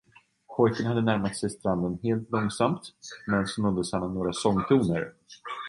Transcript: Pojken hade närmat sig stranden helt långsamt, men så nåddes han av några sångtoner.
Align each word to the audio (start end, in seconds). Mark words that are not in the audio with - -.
Pojken 0.57 0.85
hade 0.85 1.01
närmat 1.01 1.35
sig 1.35 1.49
stranden 1.49 1.99
helt 2.03 2.29
långsamt, 2.31 2.81
men 3.27 3.47
så 3.47 3.61
nåddes 3.61 3.93
han 3.93 4.03
av 4.03 4.13
några 4.13 4.33
sångtoner. 4.33 5.13